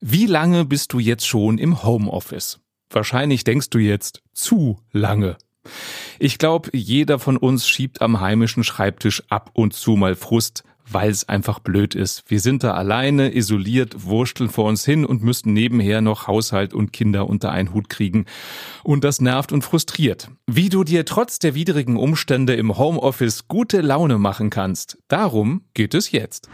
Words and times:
Wie 0.00 0.26
lange 0.26 0.66
bist 0.66 0.92
du 0.92 0.98
jetzt 0.98 1.26
schon 1.26 1.56
im 1.56 1.82
Homeoffice? 1.82 2.60
Wahrscheinlich 2.90 3.44
denkst 3.44 3.70
du 3.70 3.78
jetzt 3.78 4.22
zu 4.34 4.78
lange. 4.92 5.38
Ich 6.18 6.36
glaube, 6.36 6.68
jeder 6.74 7.18
von 7.18 7.38
uns 7.38 7.66
schiebt 7.66 8.02
am 8.02 8.20
heimischen 8.20 8.62
Schreibtisch 8.62 9.22
ab 9.30 9.50
und 9.54 9.72
zu 9.72 9.96
mal 9.96 10.14
Frust, 10.14 10.64
weil 10.88 11.10
es 11.10 11.28
einfach 11.28 11.60
blöd 11.60 11.94
ist. 11.94 12.24
Wir 12.28 12.40
sind 12.40 12.62
da 12.62 12.74
alleine, 12.74 13.34
isoliert, 13.34 14.04
wursteln 14.04 14.50
vor 14.50 14.66
uns 14.66 14.84
hin 14.84 15.06
und 15.06 15.22
müssten 15.22 15.54
nebenher 15.54 16.02
noch 16.02 16.26
Haushalt 16.26 16.74
und 16.74 16.92
Kinder 16.92 17.26
unter 17.26 17.50
einen 17.50 17.72
Hut 17.72 17.88
kriegen. 17.88 18.26
Und 18.84 19.02
das 19.02 19.22
nervt 19.22 19.50
und 19.50 19.62
frustriert. 19.62 20.30
Wie 20.46 20.68
du 20.68 20.84
dir 20.84 21.06
trotz 21.06 21.38
der 21.38 21.54
widrigen 21.54 21.96
Umstände 21.96 22.54
im 22.54 22.76
Homeoffice 22.76 23.48
gute 23.48 23.80
Laune 23.80 24.18
machen 24.18 24.50
kannst, 24.50 24.98
darum 25.08 25.62
geht 25.72 25.94
es 25.94 26.12
jetzt. 26.12 26.48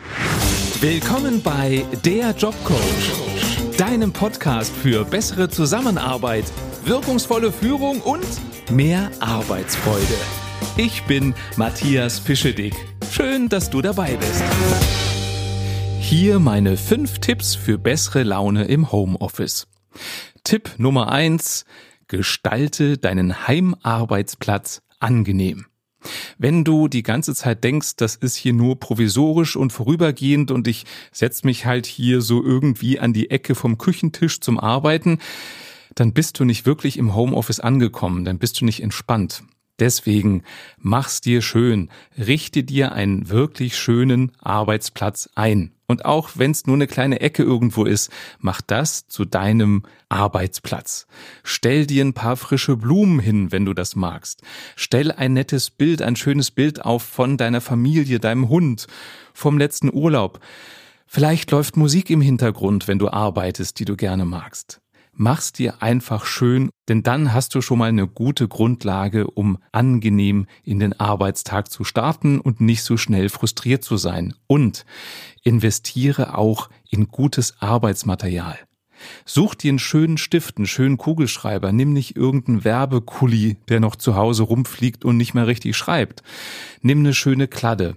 Willkommen 0.81 1.43
bei 1.43 1.85
Der 2.05 2.31
Jobcoach, 2.33 3.32
deinem 3.77 4.12
Podcast 4.12 4.75
für 4.75 5.04
bessere 5.04 5.49
Zusammenarbeit, 5.49 6.44
wirkungsvolle 6.85 7.53
Führung 7.53 8.00
und 8.00 8.26
mehr 8.71 9.11
Arbeitsfreude. 9.21 10.17
Ich 10.76 11.03
bin 11.04 11.35
Matthias 11.57 12.18
Fischedick. 12.18 12.75
Schön, 13.11 13.49
dass 13.49 13.71
du 13.71 13.82
dabei 13.82 14.16
bist. 14.16 14.43
Hier 16.00 16.39
meine 16.39 16.77
fünf 16.77 17.18
Tipps 17.18 17.54
für 17.54 17.79
bessere 17.79 18.22
Laune 18.22 18.64
im 18.64 18.93
Homeoffice. 18.93 19.66
Tipp 20.44 20.71
Nummer 20.79 21.11
eins: 21.11 21.64
Gestalte 22.08 22.99
deinen 22.99 23.46
Heimarbeitsplatz 23.46 24.82
angenehm. 25.00 25.66
Wenn 26.43 26.64
du 26.64 26.89
die 26.89 27.05
ganze 27.05 27.37
Zeit 27.37 27.63
denkst, 27.63 27.95
das 27.95 28.17
ist 28.17 28.35
hier 28.35 28.53
nur 28.53 28.81
provisorisch 28.81 29.55
und 29.55 29.73
vorübergehend 29.73 30.50
und 30.50 30.67
ich 30.67 30.87
setz 31.13 31.45
mich 31.45 31.67
halt 31.67 31.87
hier 31.87 32.20
so 32.20 32.42
irgendwie 32.42 32.98
an 32.98 33.12
die 33.12 33.31
Ecke 33.31 33.55
vom 33.55 33.78
Küchentisch 33.78 34.41
zum 34.41 34.59
Arbeiten, 34.59 35.20
dann 35.95 36.12
bist 36.12 36.41
du 36.41 36.45
nicht 36.45 36.67
wirklich 36.67 36.97
im 36.97 37.14
Homeoffice 37.14 37.61
angekommen, 37.61 38.25
dann 38.25 38.41
bist 38.41 38.61
du 38.61 38.64
nicht 38.64 38.83
entspannt. 38.83 39.44
Deswegen 39.83 40.44
mach's 40.78 41.20
dir 41.20 41.42
schön, 41.42 41.91
richte 42.16 42.62
dir 42.62 42.92
einen 42.92 43.30
wirklich 43.30 43.77
schönen 43.77 44.30
Arbeitsplatz 44.38 45.28
ein. 45.34 45.72
Und 45.88 46.05
auch 46.05 46.30
wenn 46.36 46.52
es 46.52 46.69
nur 46.69 46.77
eine 46.77 46.86
kleine 46.86 47.20
Ecke 47.20 47.42
irgendwo 47.42 47.84
ist, 47.84 48.08
mach 48.38 48.60
das 48.60 49.08
zu 49.08 49.25
deinem 49.25 49.83
Arbeitsplatz. 50.08 51.08
Stell 51.42 51.84
dir 51.84 52.05
ein 52.05 52.14
paar 52.14 52.36
frische 52.36 52.77
Blumen 52.77 53.19
hin, 53.19 53.50
wenn 53.50 53.64
du 53.64 53.75
das 53.75 53.97
magst. 53.97 54.42
Stell 54.77 55.10
ein 55.10 55.33
nettes 55.33 55.70
Bild, 55.70 56.00
ein 56.00 56.14
schönes 56.14 56.53
Bild 56.53 56.84
auf 56.84 57.03
von 57.03 57.36
deiner 57.36 57.60
Familie, 57.60 58.20
deinem 58.20 58.48
Hund, 58.48 58.86
vom 59.34 59.58
letzten 59.58 59.92
Urlaub. 59.92 60.38
Vielleicht 61.08 61.50
läuft 61.50 61.77
Musik 61.77 62.08
im 62.08 62.20
Hintergrund, 62.20 62.86
wenn 62.86 63.00
du 63.00 63.10
arbeitest, 63.10 63.80
die 63.80 63.84
du 63.84 63.97
gerne 63.97 64.27
magst 64.27 64.81
mach's 65.14 65.52
dir 65.52 65.82
einfach 65.82 66.24
schön, 66.24 66.70
denn 66.88 67.02
dann 67.02 67.32
hast 67.32 67.55
du 67.55 67.60
schon 67.60 67.78
mal 67.78 67.88
eine 67.88 68.06
gute 68.06 68.48
Grundlage, 68.48 69.27
um 69.27 69.58
angenehm 69.70 70.46
in 70.64 70.78
den 70.78 70.98
Arbeitstag 70.98 71.70
zu 71.70 71.84
starten 71.84 72.41
und 72.41 72.60
nicht 72.60 72.82
so 72.82 72.96
schnell 72.96 73.28
frustriert 73.28 73.84
zu 73.84 73.96
sein. 73.96 74.34
Und 74.46 74.84
investiere 75.42 76.36
auch 76.36 76.70
in 76.88 77.08
gutes 77.08 77.60
Arbeitsmaterial. 77.60 78.58
Such 79.24 79.54
dir 79.54 79.70
einen 79.70 79.78
schönen 79.78 80.19
Stift, 80.19 80.58
einen 80.58 80.66
schönen 80.66 80.96
Kugelschreiber, 80.96 81.72
nimm 81.72 81.92
nicht 81.92 82.16
irgendeinen 82.16 82.64
Werbekulli, 82.64 83.56
der 83.69 83.80
noch 83.80 83.97
zu 83.97 84.14
Hause 84.14 84.44
rumfliegt 84.44 85.04
und 85.04 85.16
nicht 85.16 85.34
mehr 85.34 85.47
richtig 85.47 85.76
schreibt. 85.76 86.22
Nimm 86.82 87.00
eine 87.00 87.14
schöne 87.14 87.48
Kladde. 87.48 87.97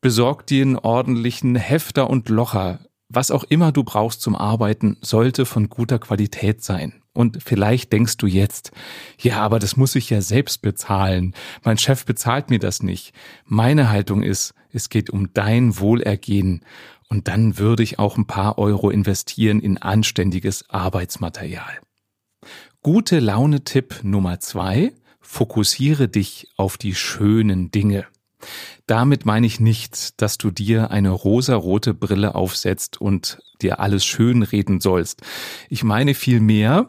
Besorg 0.00 0.46
dir 0.46 0.62
einen 0.62 0.76
ordentlichen 0.76 1.56
Hefter 1.56 2.08
und 2.08 2.28
Locher 2.28 2.78
was 3.08 3.30
auch 3.30 3.44
immer 3.44 3.72
du 3.72 3.84
brauchst 3.84 4.20
zum 4.20 4.36
Arbeiten, 4.36 4.98
sollte 5.00 5.46
von 5.46 5.68
guter 5.68 5.98
Qualität 5.98 6.62
sein. 6.62 7.02
Und 7.14 7.42
vielleicht 7.42 7.92
denkst 7.92 8.18
du 8.18 8.26
jetzt, 8.26 8.70
ja, 9.18 9.40
aber 9.40 9.58
das 9.58 9.76
muss 9.76 9.96
ich 9.96 10.10
ja 10.10 10.20
selbst 10.20 10.62
bezahlen. 10.62 11.34
Mein 11.64 11.78
Chef 11.78 12.04
bezahlt 12.04 12.50
mir 12.50 12.58
das 12.58 12.82
nicht. 12.82 13.12
Meine 13.44 13.90
Haltung 13.90 14.22
ist, 14.22 14.54
es 14.70 14.88
geht 14.88 15.10
um 15.10 15.32
dein 15.32 15.78
Wohlergehen. 15.80 16.64
Und 17.08 17.26
dann 17.26 17.58
würde 17.58 17.82
ich 17.82 17.98
auch 17.98 18.18
ein 18.18 18.26
paar 18.26 18.58
Euro 18.58 18.90
investieren 18.90 19.60
in 19.60 19.78
anständiges 19.78 20.68
Arbeitsmaterial. 20.68 21.80
Gute 22.82 23.18
Laune-Tipp 23.18 24.00
Nummer 24.02 24.38
zwei. 24.40 24.92
Fokussiere 25.20 26.08
dich 26.08 26.48
auf 26.56 26.76
die 26.76 26.94
schönen 26.94 27.70
Dinge. 27.70 28.06
Damit 28.86 29.26
meine 29.26 29.46
ich 29.46 29.60
nicht, 29.60 30.20
dass 30.22 30.38
du 30.38 30.50
dir 30.50 30.90
eine 30.90 31.10
rosarote 31.10 31.94
Brille 31.94 32.34
aufsetzt 32.34 33.00
und 33.00 33.40
dir 33.60 33.80
alles 33.80 34.04
schön 34.04 34.42
reden 34.42 34.80
sollst. 34.80 35.22
Ich 35.68 35.84
meine 35.84 36.14
vielmehr, 36.14 36.88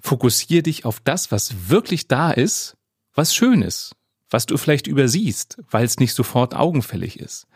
fokussier 0.00 0.62
dich 0.62 0.84
auf 0.84 1.00
das, 1.00 1.32
was 1.32 1.68
wirklich 1.68 2.08
da 2.08 2.30
ist, 2.30 2.76
was 3.14 3.34
schön 3.34 3.62
ist, 3.62 3.94
was 4.30 4.46
du 4.46 4.56
vielleicht 4.56 4.86
übersiehst, 4.86 5.58
weil 5.70 5.84
es 5.84 5.98
nicht 5.98 6.14
sofort 6.14 6.54
augenfällig 6.54 7.18
ist. 7.18 7.46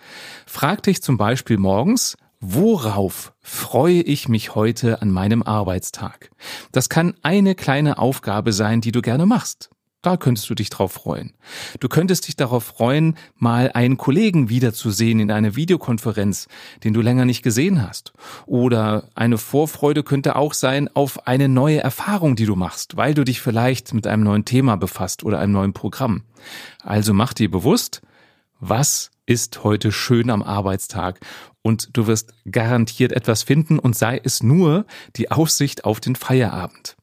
Frag 0.47 0.83
dich 0.83 1.03
zum 1.03 1.17
Beispiel 1.17 1.59
morgens, 1.59 2.17
Worauf 2.45 3.35
freue 3.41 4.03
ich 4.03 4.29
mich 4.29 4.57
heute 4.57 5.01
an 5.01 5.13
meinem 5.13 5.45
Arbeitstag? 5.45 6.33
Das 6.73 6.89
kann 6.89 7.15
eine 7.23 7.55
kleine 7.55 7.99
Aufgabe 7.99 8.53
sein, 8.53 8.81
die 8.81 8.91
du 8.91 9.01
gerne 9.01 9.27
machst. 9.27 9.71
Da 10.03 10.17
könntest 10.17 10.51
du 10.51 10.57
dich 10.57 10.69
drauf 10.69 10.91
freuen. 10.91 11.33
Du 11.79 11.89
könntest 11.89 12.27
dich 12.27 12.35
darauf 12.35 12.65
freuen, 12.65 13.17
mal 13.37 13.71
einen 13.73 13.97
Kollegen 13.97 14.49
wiederzusehen 14.49 15.21
in 15.21 15.31
einer 15.31 15.55
Videokonferenz, 15.55 16.49
den 16.83 16.93
du 16.93 17.01
länger 17.01 17.25
nicht 17.25 17.45
gesehen 17.45 17.87
hast. 17.87 18.13
Oder 18.47 19.09
eine 19.15 19.39
Vorfreude 19.39 20.03
könnte 20.03 20.35
auch 20.35 20.55
sein 20.55 20.91
auf 20.93 21.29
eine 21.29 21.49
neue 21.49 21.79
Erfahrung, 21.79 22.35
die 22.35 22.47
du 22.47 22.57
machst, 22.57 22.97
weil 22.97 23.15
du 23.15 23.23
dich 23.23 23.41
vielleicht 23.41 23.95
mit 23.95 24.09
einem 24.09 24.25
neuen 24.25 24.45
Thema 24.45 24.77
befasst 24.77 25.23
oder 25.23 25.39
einem 25.39 25.53
neuen 25.53 25.73
Programm. 25.73 26.25
Also 26.83 27.15
mach 27.15 27.33
dir 27.33 27.49
bewusst, 27.49 28.03
was 28.59 29.13
ist 29.25 29.63
heute 29.63 29.93
schön 29.93 30.31
am 30.31 30.43
Arbeitstag 30.43 31.21
und 31.63 31.97
du 31.97 32.09
wirst 32.09 32.35
garantiert 32.51 33.13
etwas 33.13 33.45
finden 33.45 33.79
und 33.79 33.97
sei 33.97 34.21
es 34.23 34.43
nur 34.43 34.85
die 35.15 35.31
Aussicht 35.31 35.85
auf 35.85 36.01
den 36.01 36.17
Feierabend. 36.17 36.97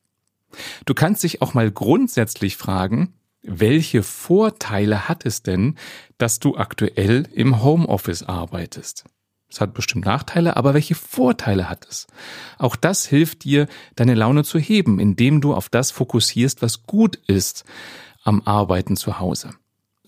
Du 0.85 0.93
kannst 0.93 1.23
dich 1.23 1.41
auch 1.41 1.53
mal 1.53 1.71
grundsätzlich 1.71 2.57
fragen, 2.57 3.13
welche 3.41 4.03
Vorteile 4.03 5.07
hat 5.07 5.25
es 5.25 5.43
denn, 5.43 5.75
dass 6.17 6.39
du 6.39 6.57
aktuell 6.57 7.27
im 7.33 7.63
Homeoffice 7.63 8.23
arbeitest? 8.23 9.05
Es 9.49 9.61
hat 9.61 9.73
bestimmt 9.73 10.05
Nachteile, 10.05 10.57
aber 10.57 10.73
welche 10.73 10.93
Vorteile 10.93 11.69
hat 11.69 11.87
es? 11.89 12.05
Auch 12.59 12.75
das 12.75 13.07
hilft 13.07 13.43
dir, 13.45 13.67
deine 13.95 14.13
Laune 14.13 14.43
zu 14.43 14.59
heben, 14.59 14.99
indem 14.99 15.41
du 15.41 15.55
auf 15.55 15.69
das 15.69 15.89
fokussierst, 15.89 16.61
was 16.61 16.83
gut 16.83 17.15
ist 17.27 17.65
am 18.23 18.41
Arbeiten 18.45 18.95
zu 18.95 19.19
Hause. 19.19 19.51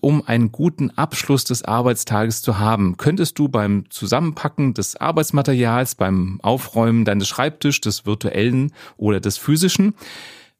Um 0.04 0.26
einen 0.26 0.50
guten 0.50 0.90
Abschluss 0.90 1.44
des 1.44 1.62
Arbeitstages 1.62 2.42
zu 2.42 2.58
haben, 2.58 2.96
könntest 2.96 3.38
du 3.38 3.48
beim 3.48 3.88
Zusammenpacken 3.88 4.74
des 4.74 4.96
Arbeitsmaterials, 4.96 5.94
beim 5.94 6.40
Aufräumen 6.42 7.04
deines 7.04 7.28
Schreibtisch, 7.28 7.80
des 7.80 8.04
virtuellen 8.04 8.72
oder 8.96 9.20
des 9.20 9.38
physischen, 9.38 9.94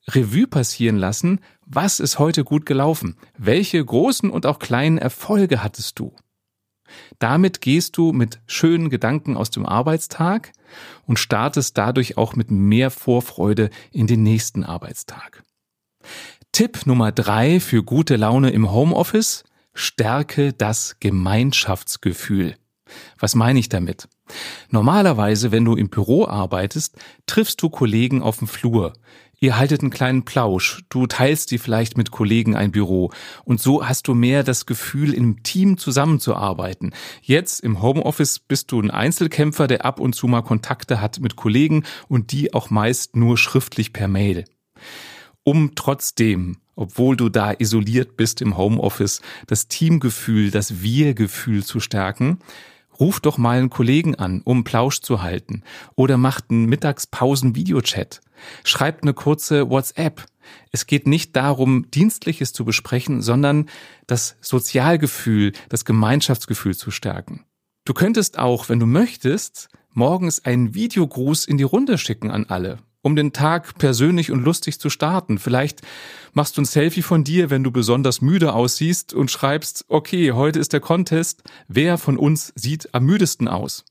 Revue 0.09 0.47
passieren 0.47 0.97
lassen, 0.97 1.41
was 1.67 1.99
ist 1.99 2.21
heute 2.21 2.45
gut 2.45 2.67
gelaufen? 2.67 3.17
Welche 3.37 3.85
großen 3.85 4.31
und 4.31 4.47
auch 4.47 4.61
kleinen 4.61 4.99
Erfolge 4.99 5.61
hattest 5.65 5.99
du? 5.99 6.15
Damit 7.19 7.61
gehst 7.61 7.97
du 7.97 8.13
mit 8.13 8.41
schönen 8.47 8.91
Gedanken 8.91 9.37
aus 9.37 9.51
dem 9.51 9.67
Arbeitstag 9.67 10.53
und 11.09 11.19
startest 11.19 11.77
dadurch 11.77 12.17
auch 12.17 12.37
mit 12.37 12.53
mehr 12.53 12.93
Vorfreude 12.93 13.71
in 13.91 14.07
den 14.07 14.23
nächsten 14.23 14.63
Arbeitstag. 14.63 15.43
Tipp 16.53 16.85
Nummer 16.85 17.13
drei 17.13 17.61
für 17.61 17.83
gute 17.83 18.17
Laune 18.17 18.51
im 18.51 18.71
Homeoffice. 18.71 19.45
Stärke 19.73 20.53
das 20.53 20.97
Gemeinschaftsgefühl. 21.01 22.57
Was 23.19 23.35
meine 23.35 23.59
ich 23.59 23.71
damit? 23.71 24.07
Normalerweise, 24.69 25.51
wenn 25.51 25.65
du 25.65 25.77
im 25.77 25.89
Büro 25.89 26.27
arbeitest, 26.27 26.99
triffst 27.25 27.63
du 27.63 27.71
Kollegen 27.71 28.21
auf 28.21 28.37
dem 28.41 28.49
Flur. 28.49 28.93
Ihr 29.41 29.57
haltet 29.57 29.81
einen 29.81 29.91
kleinen 29.91 30.27
Plausch, 30.27 30.83
du 30.91 31.07
teilst 31.07 31.53
dir 31.53 31.59
vielleicht 31.59 31.97
mit 31.97 32.11
Kollegen 32.11 32.55
ein 32.55 32.71
Büro 32.71 33.11
und 33.45 33.59
so 33.59 33.89
hast 33.89 34.07
du 34.07 34.15
mehr 34.15 34.45
das 34.45 34.67
Gefühl, 34.67 35.15
im 35.15 35.43
Team 35.43 35.79
zusammenzuarbeiten. 35.79 36.93
Jetzt 37.23 37.61
im 37.61 37.81
Homeoffice 37.81 38.41
bist 38.41 38.71
du 38.73 38.81
ein 38.81 38.91
Einzelkämpfer, 38.91 39.69
der 39.69 39.87
ab 39.87 40.01
und 40.01 40.15
zu 40.15 40.29
mal 40.29 40.43
Kontakte 40.43 41.01
hat 41.01 41.19
mit 41.19 41.35
Kollegen 41.35 41.85
und 42.09 42.31
die 42.31 42.53
auch 42.53 42.69
meist 42.69 43.17
nur 43.17 43.39
schriftlich 43.39 43.95
per 43.95 44.07
Mail. 44.07 44.45
Um 45.45 45.75
trotzdem 45.75 46.57
obwohl 46.75 47.17
du 47.17 47.29
da 47.29 47.53
isoliert 47.53 48.17
bist 48.17 48.41
im 48.41 48.57
Homeoffice, 48.57 49.21
das 49.47 49.69
Teamgefühl, 49.69 50.51
das 50.51 50.83
Wir-Gefühl 50.83 51.63
zu 51.65 51.81
stärken, 51.81 52.39
Ruf 53.01 53.21
doch 53.21 53.39
mal 53.39 53.59
einen 53.59 53.71
Kollegen 53.71 54.15
an, 54.17 54.43
um 54.45 54.65
Plausch 54.65 55.01
zu 55.01 55.23
halten. 55.23 55.63
Oder 55.97 56.19
macht 56.19 56.51
einen 56.51 56.67
Mittagspausen-Videochat. 56.67 58.21
Schreibt 58.65 59.03
eine 59.03 59.15
kurze 59.15 59.71
WhatsApp. 59.71 60.27
Es 60.71 60.87
geht 60.87 61.07
nicht 61.07 61.35
darum, 61.35 61.91
Dienstliches 61.91 62.53
zu 62.53 62.65
besprechen, 62.65 63.23
sondern 63.23 63.69
das 64.07 64.37
Sozialgefühl, 64.41 65.53
das 65.69 65.85
Gemeinschaftsgefühl 65.85 66.77
zu 66.77 66.91
stärken. 66.91 67.45
Du 67.85 67.95
könntest 67.95 68.39
auch, 68.39 68.69
wenn 68.69 68.79
du 68.79 68.87
möchtest, 68.87 69.69
morgens 69.95 70.45
einen 70.45 70.75
Videogruß 70.75 71.47
in 71.47 71.57
die 71.57 71.65
Runde 71.65 71.99
schicken 71.99 72.31
an 72.31 72.45
alle, 72.45 72.79
um 73.03 73.17
den 73.17 73.33
Tag 73.33 73.79
persönlich 73.79 74.31
und 74.31 74.45
lustig 74.45 74.81
zu 74.81 74.89
starten. 74.89 75.39
Vielleicht 75.39 75.83
machst 76.33 76.57
du 76.57 76.63
ein 76.63 76.67
Selfie 76.67 77.03
von 77.03 77.25
dir, 77.25 77.51
wenn 77.51 77.65
du 77.65 77.71
besonders 77.71 78.21
müde 78.21 78.55
aussiehst 78.55 79.13
und 79.13 79.31
schreibst, 79.31 79.85
okay, 79.89 80.33
heute 80.33 80.59
ist 80.59 80.73
der 80.73 80.81
Contest, 80.81 81.43
wer 81.69 81.99
von 81.99 82.17
uns 82.17 82.53
sieht 82.55 82.95
am 82.95 83.05
müdesten 83.05 83.49
aus? 83.49 83.85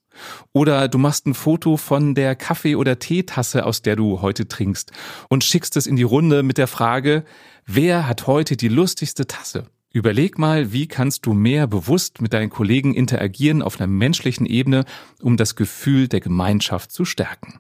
Oder 0.54 0.88
du 0.88 0.98
machst 0.98 1.26
ein 1.26 1.34
Foto 1.34 1.78
von 1.78 2.16
der 2.16 2.36
Kaffee- 2.36 2.76
oder 2.76 3.00
Teetasse, 3.00 3.66
aus 3.66 3.82
der 3.82 3.96
du 3.96 4.22
heute 4.22 4.48
trinkst 4.48 4.92
und 5.30 5.44
schickst 5.44 5.78
es 5.78 5.88
in 5.88 5.96
die 5.96 6.04
Runde 6.04 6.44
mit 6.44 6.58
der 6.58 6.68
Frage, 6.68 7.24
wer 7.66 8.08
hat 8.08 8.28
heute 8.28 8.58
die 8.58 8.68
lustigste 8.68 9.28
Tasse? 9.28 9.66
Überleg 9.94 10.38
mal, 10.38 10.72
wie 10.72 10.88
kannst 10.88 11.26
du 11.26 11.34
mehr 11.34 11.68
bewusst 11.68 12.22
mit 12.22 12.32
deinen 12.32 12.50
Kollegen 12.50 12.94
interagieren 12.94 13.62
auf 13.62 13.80
einer 13.80 13.88
menschlichen 13.88 14.46
Ebene, 14.46 14.86
um 15.22 15.36
das 15.36 15.56
Gefühl 15.58 16.08
der 16.08 16.22
Gemeinschaft 16.22 16.94
zu 16.94 17.04
stärken. 17.04 17.60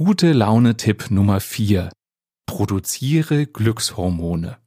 Gute 0.00 0.32
Laune 0.32 0.76
Tipp 0.76 1.10
Nummer 1.10 1.40
4. 1.40 1.90
Produziere 2.46 3.46
Glückshormone. 3.46 4.58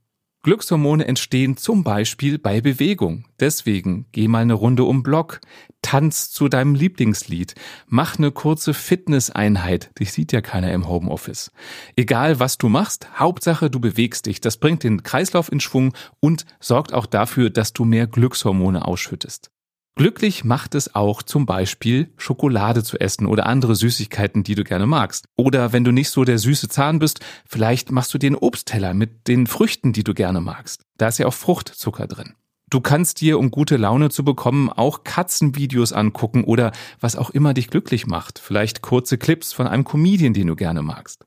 Glückshormone 0.44 1.07
entstehen 1.07 1.56
zum 1.56 1.86
Beispiel 1.86 2.38
bei 2.38 2.60
Bewegung. 2.60 3.24
Deswegen 3.39 4.07
geh 4.12 4.28
mal 4.28 4.42
eine 4.42 4.56
Runde 4.56 4.83
um 4.83 5.04
Block, 5.04 5.39
tanz 5.81 6.31
zu 6.31 6.50
deinem 6.50 6.75
Lieblingslied, 6.75 7.56
mach 7.88 8.18
eine 8.18 8.31
kurze 8.31 8.74
Fitnesseinheit. 8.74 9.98
Dich 9.98 10.12
sieht 10.12 10.33
ja 10.33 10.42
keiner 10.42 10.74
im 10.74 10.89
Homeoffice. 10.89 11.54
Egal 11.95 12.42
was 12.42 12.57
du 12.57 12.68
machst, 12.68 13.18
Hauptsache 13.18 13.69
du 13.69 13.80
bewegst 13.80 14.25
dich. 14.25 14.42
Das 14.42 14.57
bringt 14.57 14.83
den 14.83 15.01
Kreislauf 15.01 15.50
in 15.50 15.62
Schwung 15.62 15.94
und 16.19 16.45
sorgt 16.60 16.94
auch 16.94 17.06
dafür, 17.06 17.50
dass 17.50 17.72
du 17.72 17.86
mehr 17.86 18.06
Glückshormone 18.06 18.86
ausschüttest. 18.86 19.50
Glücklich 19.95 20.45
macht 20.45 20.73
es 20.73 20.95
auch 20.95 21.21
zum 21.21 21.45
Beispiel 21.45 22.13
Schokolade 22.15 22.81
zu 22.81 22.99
essen 22.99 23.25
oder 23.25 23.45
andere 23.45 23.75
Süßigkeiten, 23.75 24.43
die 24.43 24.55
du 24.55 24.63
gerne 24.63 24.88
magst. 24.88 25.25
Oder 25.35 25.73
wenn 25.73 25.83
du 25.83 25.91
nicht 25.91 26.09
so 26.09 26.23
der 26.23 26.38
süße 26.38 26.69
Zahn 26.69 26.99
bist, 26.99 27.19
vielleicht 27.45 27.91
machst 27.91 28.13
du 28.13 28.17
dir 28.17 28.27
einen 28.27 28.38
Obstteller 28.38 28.93
mit 28.93 29.27
den 29.27 29.47
Früchten, 29.47 29.91
die 29.91 30.05
du 30.05 30.13
gerne 30.13 30.39
magst. 30.39 30.83
Da 30.97 31.09
ist 31.09 31.17
ja 31.17 31.27
auch 31.27 31.33
Fruchtzucker 31.33 32.07
drin. 32.07 32.35
Du 32.69 32.79
kannst 32.79 33.19
dir, 33.19 33.38
um 33.38 33.51
gute 33.51 33.75
Laune 33.75 34.09
zu 34.09 34.23
bekommen, 34.23 34.69
auch 34.69 35.03
Katzenvideos 35.03 35.91
angucken 35.91 36.45
oder 36.45 36.71
was 37.01 37.17
auch 37.17 37.29
immer 37.29 37.53
dich 37.53 37.67
glücklich 37.67 38.07
macht. 38.07 38.39
Vielleicht 38.39 38.81
kurze 38.81 39.17
Clips 39.17 39.51
von 39.51 39.67
einem 39.67 39.83
Comedian, 39.83 40.33
den 40.33 40.47
du 40.47 40.55
gerne 40.55 40.81
magst. 40.81 41.25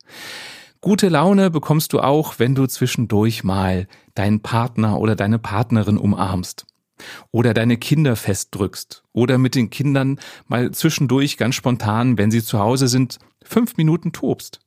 Gute 0.81 1.11
Laune 1.11 1.51
bekommst 1.51 1.93
du 1.93 2.01
auch, 2.01 2.39
wenn 2.39 2.55
du 2.55 2.67
zwischendurch 2.67 3.45
mal 3.45 3.89
deinen 4.15 4.41
Partner 4.41 4.99
oder 4.99 5.17
deine 5.17 5.39
Partnerin 5.39 5.99
umarmst 5.99 6.65
oder 7.31 7.55
deine 7.55 7.77
Kinder 7.77 8.17
festdrückst 8.17 9.03
oder 9.13 9.39
mit 9.39 9.55
den 9.55 9.71
Kindern 9.71 10.19
mal 10.47 10.71
zwischendurch 10.71 11.37
ganz 11.37 11.55
spontan, 11.55 12.19
wenn 12.19 12.31
sie 12.31 12.43
zu 12.43 12.59
Hause 12.59 12.89
sind, 12.89 13.19
fünf 13.43 13.77
Minuten 13.77 14.13
tobst. 14.13 14.61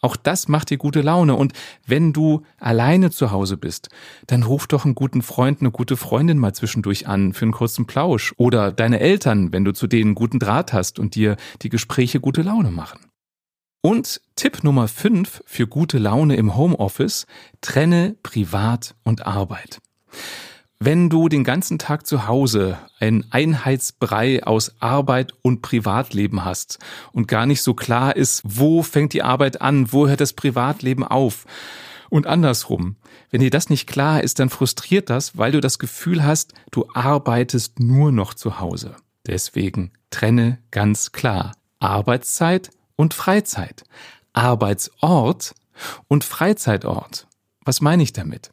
Auch 0.00 0.16
das 0.16 0.48
macht 0.48 0.70
dir 0.70 0.78
gute 0.78 1.02
Laune. 1.02 1.34
Und 1.34 1.52
wenn 1.86 2.12
du 2.12 2.42
alleine 2.58 3.10
zu 3.10 3.30
Hause 3.30 3.56
bist, 3.56 3.88
dann 4.26 4.42
ruf 4.42 4.66
doch 4.66 4.84
einen 4.84 4.94
guten 4.94 5.22
Freund, 5.22 5.60
eine 5.60 5.70
gute 5.70 5.96
Freundin 5.96 6.38
mal 6.38 6.54
zwischendurch 6.54 7.06
an 7.06 7.32
für 7.34 7.44
einen 7.44 7.52
kurzen 7.52 7.86
Plausch. 7.86 8.34
Oder 8.36 8.72
deine 8.72 9.00
Eltern, 9.00 9.52
wenn 9.52 9.64
du 9.64 9.72
zu 9.72 9.86
denen 9.86 10.14
guten 10.14 10.38
Draht 10.38 10.72
hast 10.72 10.98
und 10.98 11.14
dir 11.14 11.36
die 11.62 11.68
Gespräche 11.68 12.20
gute 12.20 12.42
Laune 12.42 12.70
machen. 12.70 13.00
Und 13.80 14.20
Tipp 14.34 14.64
Nummer 14.64 14.88
5 14.88 15.42
für 15.46 15.66
gute 15.66 15.98
Laune 15.98 16.36
im 16.36 16.56
Homeoffice, 16.56 17.26
trenne 17.60 18.16
Privat 18.22 18.96
und 19.04 19.26
Arbeit. 19.26 19.80
Wenn 20.80 21.10
du 21.10 21.28
den 21.28 21.42
ganzen 21.42 21.80
Tag 21.80 22.06
zu 22.06 22.28
Hause 22.28 22.78
ein 23.00 23.26
Einheitsbrei 23.30 24.44
aus 24.44 24.76
Arbeit 24.78 25.32
und 25.42 25.60
Privatleben 25.60 26.44
hast 26.44 26.78
und 27.10 27.26
gar 27.26 27.46
nicht 27.46 27.62
so 27.62 27.74
klar 27.74 28.14
ist, 28.14 28.42
wo 28.44 28.84
fängt 28.84 29.12
die 29.12 29.24
Arbeit 29.24 29.60
an, 29.60 29.92
wo 29.92 30.06
hört 30.06 30.20
das 30.20 30.34
Privatleben 30.34 31.02
auf 31.02 31.46
und 32.10 32.28
andersrum. 32.28 32.94
Wenn 33.30 33.40
dir 33.40 33.50
das 33.50 33.70
nicht 33.70 33.88
klar 33.88 34.22
ist, 34.22 34.38
dann 34.38 34.50
frustriert 34.50 35.10
das, 35.10 35.36
weil 35.36 35.50
du 35.50 35.60
das 35.60 35.80
Gefühl 35.80 36.22
hast, 36.22 36.54
du 36.70 36.86
arbeitest 36.94 37.80
nur 37.80 38.12
noch 38.12 38.34
zu 38.34 38.60
Hause. 38.60 38.94
Deswegen 39.26 39.90
trenne 40.10 40.58
ganz 40.70 41.10
klar 41.10 41.56
Arbeitszeit 41.80 42.70
und 42.94 43.14
Freizeit, 43.14 43.82
Arbeitsort 44.32 45.54
und 46.06 46.22
Freizeitort. 46.22 47.26
Was 47.64 47.80
meine 47.80 48.04
ich 48.04 48.12
damit? 48.12 48.52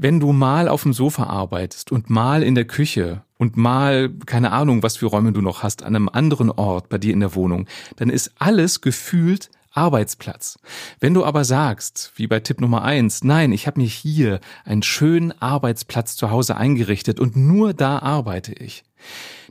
Wenn 0.00 0.20
du 0.20 0.32
mal 0.32 0.68
auf 0.68 0.84
dem 0.84 0.92
Sofa 0.92 1.24
arbeitest 1.24 1.90
und 1.90 2.08
mal 2.08 2.44
in 2.44 2.54
der 2.54 2.66
Küche 2.66 3.22
und 3.36 3.56
mal, 3.56 4.08
keine 4.26 4.52
Ahnung, 4.52 4.84
was 4.84 4.98
für 4.98 5.06
Räume 5.06 5.32
du 5.32 5.40
noch 5.40 5.64
hast, 5.64 5.82
an 5.82 5.96
einem 5.96 6.08
anderen 6.08 6.52
Ort 6.52 6.88
bei 6.88 6.98
dir 6.98 7.12
in 7.12 7.18
der 7.18 7.34
Wohnung, 7.34 7.66
dann 7.96 8.08
ist 8.08 8.30
alles 8.38 8.80
gefühlt 8.80 9.50
Arbeitsplatz. 9.72 10.60
Wenn 11.00 11.14
du 11.14 11.24
aber 11.24 11.42
sagst, 11.44 12.12
wie 12.14 12.28
bei 12.28 12.38
Tipp 12.38 12.60
Nummer 12.60 12.82
eins, 12.82 13.24
nein, 13.24 13.50
ich 13.50 13.66
habe 13.66 13.80
mir 13.80 13.88
hier 13.88 14.38
einen 14.64 14.84
schönen 14.84 15.32
Arbeitsplatz 15.42 16.14
zu 16.14 16.30
Hause 16.30 16.56
eingerichtet 16.56 17.18
und 17.18 17.34
nur 17.34 17.74
da 17.74 17.98
arbeite 17.98 18.52
ich, 18.52 18.84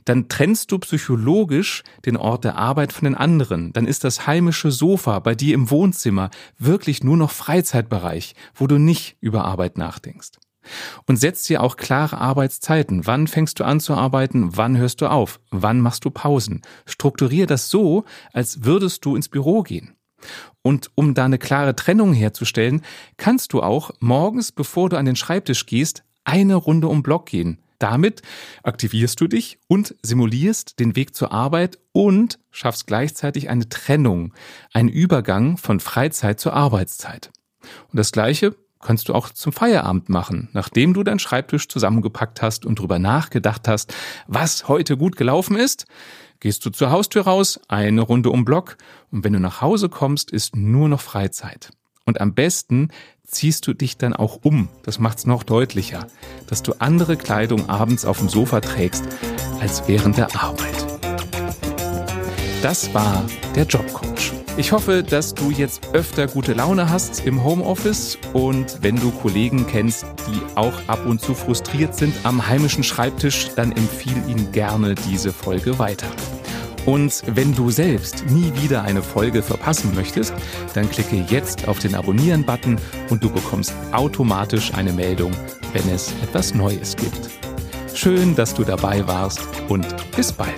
dann 0.04 0.28
trennst 0.28 0.72
du 0.72 0.78
psychologisch 0.78 1.82
den 2.04 2.16
Ort 2.16 2.44
der 2.44 2.56
Arbeit 2.56 2.92
von 2.92 3.04
den 3.04 3.14
anderen. 3.14 3.72
Dann 3.72 3.86
ist 3.86 4.04
das 4.04 4.26
heimische 4.26 4.70
Sofa 4.70 5.18
bei 5.18 5.34
dir 5.34 5.54
im 5.54 5.70
Wohnzimmer 5.70 6.30
wirklich 6.58 7.02
nur 7.02 7.16
noch 7.16 7.30
Freizeitbereich, 7.30 8.34
wo 8.54 8.66
du 8.66 8.78
nicht 8.78 9.16
über 9.20 9.44
Arbeit 9.44 9.78
nachdenkst. 9.78 10.32
Und 11.06 11.16
setzt 11.16 11.48
dir 11.48 11.62
auch 11.62 11.76
klare 11.76 12.18
Arbeitszeiten. 12.18 13.06
Wann 13.06 13.26
fängst 13.26 13.58
du 13.58 13.64
an 13.64 13.80
zu 13.80 13.94
arbeiten? 13.94 14.56
Wann 14.56 14.76
hörst 14.76 15.00
du 15.00 15.06
auf? 15.06 15.40
Wann 15.50 15.80
machst 15.80 16.04
du 16.04 16.10
Pausen? 16.10 16.62
Strukturier 16.84 17.46
das 17.46 17.70
so, 17.70 18.04
als 18.32 18.64
würdest 18.64 19.04
du 19.04 19.16
ins 19.16 19.28
Büro 19.28 19.62
gehen. 19.62 19.94
Und 20.62 20.90
um 20.94 21.14
da 21.14 21.24
eine 21.24 21.38
klare 21.38 21.76
Trennung 21.76 22.12
herzustellen, 22.12 22.82
kannst 23.16 23.52
du 23.52 23.62
auch 23.62 23.92
morgens, 24.00 24.52
bevor 24.52 24.88
du 24.88 24.96
an 24.96 25.06
den 25.06 25.16
Schreibtisch 25.16 25.66
gehst, 25.66 26.04
eine 26.24 26.56
Runde 26.56 26.88
um 26.88 27.02
Block 27.02 27.26
gehen. 27.26 27.58
Damit 27.78 28.22
aktivierst 28.62 29.20
du 29.20 29.28
dich 29.28 29.58
und 29.68 29.94
simulierst 30.02 30.80
den 30.80 30.96
Weg 30.96 31.14
zur 31.14 31.32
Arbeit 31.32 31.78
und 31.92 32.38
schaffst 32.50 32.86
gleichzeitig 32.86 33.48
eine 33.48 33.68
Trennung, 33.68 34.34
einen 34.72 34.88
Übergang 34.88 35.56
von 35.56 35.78
Freizeit 35.80 36.40
zur 36.40 36.54
Arbeitszeit. 36.54 37.30
Und 37.90 37.98
das 37.98 38.12
Gleiche 38.12 38.56
kannst 38.80 39.08
du 39.08 39.14
auch 39.14 39.30
zum 39.30 39.52
Feierabend 39.52 40.08
machen, 40.08 40.48
nachdem 40.52 40.94
du 40.94 41.02
deinen 41.02 41.18
Schreibtisch 41.18 41.68
zusammengepackt 41.68 42.42
hast 42.42 42.64
und 42.64 42.78
drüber 42.78 42.98
nachgedacht 42.98 43.68
hast, 43.68 43.94
was 44.26 44.68
heute 44.68 44.96
gut 44.96 45.16
gelaufen 45.16 45.56
ist. 45.56 45.86
Gehst 46.40 46.64
du 46.64 46.70
zur 46.70 46.90
Haustür 46.90 47.22
raus, 47.22 47.60
eine 47.66 48.00
Runde 48.00 48.30
um 48.30 48.44
Block 48.44 48.76
und 49.10 49.24
wenn 49.24 49.32
du 49.32 49.40
nach 49.40 49.60
Hause 49.60 49.88
kommst, 49.88 50.30
ist 50.30 50.54
nur 50.54 50.88
noch 50.88 51.00
Freizeit. 51.00 51.70
Und 52.08 52.22
am 52.22 52.32
besten 52.32 52.88
ziehst 53.26 53.66
du 53.66 53.74
dich 53.74 53.98
dann 53.98 54.14
auch 54.14 54.38
um. 54.42 54.70
Das 54.82 54.98
macht's 54.98 55.26
noch 55.26 55.42
deutlicher, 55.42 56.06
dass 56.46 56.62
du 56.62 56.72
andere 56.78 57.18
Kleidung 57.18 57.68
abends 57.68 58.06
auf 58.06 58.20
dem 58.20 58.30
Sofa 58.30 58.62
trägst 58.62 59.04
als 59.60 59.86
während 59.88 60.16
der 60.16 60.34
Arbeit. 60.34 60.86
Das 62.62 62.94
war 62.94 63.26
der 63.54 63.64
Jobcoach. 63.64 64.32
Ich 64.56 64.72
hoffe, 64.72 65.02
dass 65.02 65.34
du 65.34 65.50
jetzt 65.50 65.92
öfter 65.92 66.26
gute 66.28 66.54
Laune 66.54 66.88
hast 66.88 67.26
im 67.26 67.44
Homeoffice 67.44 68.16
und 68.32 68.78
wenn 68.80 68.96
du 68.96 69.10
Kollegen 69.10 69.66
kennst, 69.66 70.06
die 70.28 70.40
auch 70.56 70.80
ab 70.86 71.04
und 71.04 71.20
zu 71.20 71.34
frustriert 71.34 71.94
sind 71.94 72.14
am 72.22 72.48
heimischen 72.48 72.84
Schreibtisch, 72.84 73.50
dann 73.54 73.70
empfiehl 73.70 74.16
ihnen 74.26 74.50
gerne 74.50 74.94
diese 74.94 75.30
Folge 75.30 75.78
weiter. 75.78 76.08
Und 76.86 77.22
wenn 77.26 77.54
du 77.54 77.70
selbst 77.70 78.24
nie 78.30 78.52
wieder 78.62 78.82
eine 78.82 79.02
Folge 79.02 79.42
verpassen 79.42 79.94
möchtest, 79.94 80.32
dann 80.74 80.90
klicke 80.90 81.24
jetzt 81.28 81.68
auf 81.68 81.78
den 81.78 81.94
Abonnieren-Button 81.94 82.78
und 83.10 83.22
du 83.22 83.30
bekommst 83.30 83.72
automatisch 83.92 84.72
eine 84.74 84.92
Meldung, 84.92 85.32
wenn 85.72 85.88
es 85.94 86.12
etwas 86.22 86.54
Neues 86.54 86.96
gibt. 86.96 87.30
Schön, 87.94 88.34
dass 88.36 88.54
du 88.54 88.64
dabei 88.64 89.06
warst 89.06 89.40
und 89.68 89.86
bis 90.16 90.32
bald. 90.32 90.54